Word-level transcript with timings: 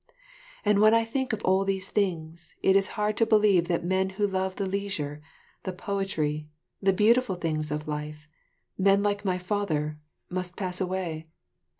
And 0.65 0.79
when 0.81 0.95
I 0.95 1.05
think 1.05 1.31
of 1.31 1.43
all 1.43 1.63
these 1.63 1.91
things, 1.91 2.55
it 2.63 2.75
is 2.75 2.87
hard 2.97 3.15
to 3.17 3.25
believe 3.27 3.67
that 3.67 3.83
men 3.85 4.09
who 4.17 4.25
love 4.25 4.55
the 4.55 4.65
leisure, 4.65 5.21
the 5.61 5.73
poetry, 5.73 6.47
the 6.81 6.91
beautiful 6.91 7.35
things 7.35 7.69
of 7.69 7.87
life, 7.87 8.27
men 8.79 9.03
like 9.03 9.23
my 9.23 9.37
father, 9.37 9.99
must 10.27 10.57
pass 10.57 10.81
away. 10.81 11.27